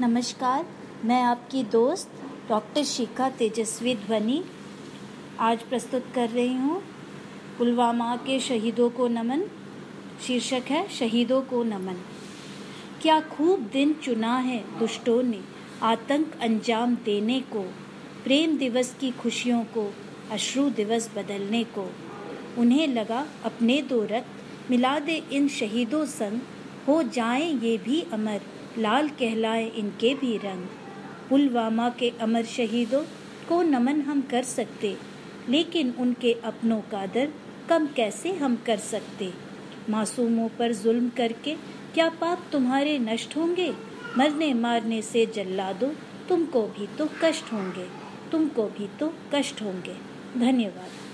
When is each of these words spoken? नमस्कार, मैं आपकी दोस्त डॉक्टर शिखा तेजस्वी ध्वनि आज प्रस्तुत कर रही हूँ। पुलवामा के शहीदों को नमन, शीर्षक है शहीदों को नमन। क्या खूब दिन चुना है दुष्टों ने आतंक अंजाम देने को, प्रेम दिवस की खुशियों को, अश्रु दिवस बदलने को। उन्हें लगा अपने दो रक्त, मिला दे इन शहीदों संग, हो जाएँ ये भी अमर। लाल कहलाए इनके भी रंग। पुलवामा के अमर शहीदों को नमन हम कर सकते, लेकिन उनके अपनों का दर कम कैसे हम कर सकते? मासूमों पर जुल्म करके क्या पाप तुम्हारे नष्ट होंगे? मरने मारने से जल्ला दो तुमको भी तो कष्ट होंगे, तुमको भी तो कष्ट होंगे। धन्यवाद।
नमस्कार, 0.00 0.66
मैं 1.04 1.22
आपकी 1.22 1.62
दोस्त 1.62 2.10
डॉक्टर 2.48 2.84
शिखा 2.84 3.28
तेजस्वी 3.30 3.94
ध्वनि 3.94 4.44
आज 5.38 5.62
प्रस्तुत 5.62 6.04
कर 6.14 6.28
रही 6.28 6.54
हूँ। 6.54 6.82
पुलवामा 7.58 8.16
के 8.16 8.40
शहीदों 8.40 8.90
को 8.90 9.08
नमन, 9.08 9.42
शीर्षक 10.26 10.62
है 10.68 10.88
शहीदों 10.88 11.42
को 11.42 11.62
नमन। 11.62 11.96
क्या 13.02 13.20
खूब 13.20 13.60
दिन 13.72 13.92
चुना 13.92 14.36
है 14.36 14.78
दुष्टों 14.78 15.22
ने 15.22 15.40
आतंक 15.82 16.38
अंजाम 16.40 16.94
देने 16.94 17.40
को, 17.40 17.62
प्रेम 18.24 18.56
दिवस 18.58 18.96
की 19.00 19.10
खुशियों 19.10 19.64
को, 19.64 19.94
अश्रु 20.30 20.70
दिवस 20.70 21.10
बदलने 21.16 21.64
को। 21.64 21.92
उन्हें 22.58 22.86
लगा 22.86 23.26
अपने 23.44 23.82
दो 23.82 24.02
रक्त, 24.04 24.70
मिला 24.70 24.98
दे 24.98 25.22
इन 25.32 25.48
शहीदों 25.48 26.04
संग, 26.06 26.40
हो 26.88 27.02
जाएँ 27.02 27.52
ये 27.60 27.78
भी 27.78 28.06
अमर। 28.12 28.40
लाल 28.78 29.08
कहलाए 29.08 29.66
इनके 29.68 30.14
भी 30.14 30.36
रंग। 30.36 30.66
पुलवामा 31.28 31.88
के 31.90 32.12
अमर 32.20 32.44
शहीदों 32.46 33.02
को 33.48 33.62
नमन 33.62 34.00
हम 34.00 34.20
कर 34.20 34.42
सकते, 34.42 34.96
लेकिन 35.48 35.94
उनके 35.98 36.32
अपनों 36.44 36.80
का 36.90 37.04
दर 37.06 37.32
कम 37.68 37.86
कैसे 37.86 38.32
हम 38.32 38.56
कर 38.66 38.76
सकते? 38.84 39.32
मासूमों 39.90 40.48
पर 40.48 40.72
जुल्म 40.74 41.08
करके 41.08 41.54
क्या 41.94 42.08
पाप 42.10 42.46
तुम्हारे 42.52 42.98
नष्ट 42.98 43.36
होंगे? 43.36 43.72
मरने 44.18 44.52
मारने 44.54 45.02
से 45.02 45.26
जल्ला 45.26 45.72
दो 45.72 45.92
तुमको 46.28 46.62
भी 46.68 46.86
तो 46.98 47.08
कष्ट 47.22 47.52
होंगे, 47.52 47.86
तुमको 48.32 48.64
भी 48.68 48.88
तो 49.00 49.12
कष्ट 49.34 49.62
होंगे। 49.62 49.96
धन्यवाद। 50.36 51.07